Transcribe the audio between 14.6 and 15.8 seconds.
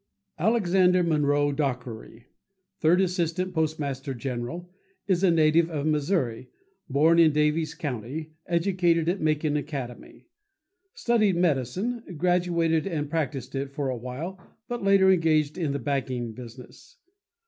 but later engaged in the